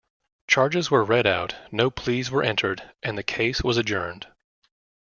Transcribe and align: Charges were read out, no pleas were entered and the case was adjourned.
Charges 0.47 0.89
were 0.89 1.03
read 1.03 1.27
out, 1.27 1.55
no 1.71 1.91
pleas 1.91 2.31
were 2.31 2.41
entered 2.41 2.91
and 3.03 3.19
the 3.19 3.23
case 3.23 3.61
was 3.61 3.77
adjourned. 3.77 4.25